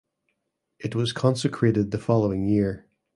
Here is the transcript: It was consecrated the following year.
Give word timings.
It 0.79 0.95
was 0.95 1.13
consecrated 1.13 1.91
the 1.91 1.99
following 1.99 2.47
year. 2.47 2.87